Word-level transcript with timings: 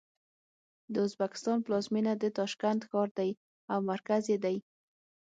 د 0.93 0.95
ازبکستان 1.07 1.57
پلازمېنه 1.65 2.13
د 2.17 2.23
تاشکند 2.37 2.79
ښار 2.89 3.09
دی 3.19 3.31
او 3.71 3.79
مرکز 3.91 4.23
یې 4.31 4.37
دی. 4.45 4.57